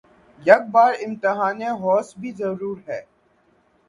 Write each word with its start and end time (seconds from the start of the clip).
یک 0.39 0.63
بار 0.73 0.91
امتحانِ 1.05 1.59
ہوس 1.81 2.07
بھی 2.19 2.31
ضرور 2.39 2.77
ہے 2.87 3.01